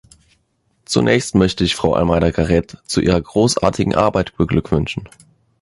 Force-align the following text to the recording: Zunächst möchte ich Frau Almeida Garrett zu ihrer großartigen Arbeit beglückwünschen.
Zunächst 0.83 1.35
möchte 1.35 1.63
ich 1.63 1.75
Frau 1.75 1.93
Almeida 1.93 2.31
Garrett 2.31 2.77
zu 2.87 3.01
ihrer 3.01 3.21
großartigen 3.21 3.93
Arbeit 3.93 4.35
beglückwünschen. 4.35 5.07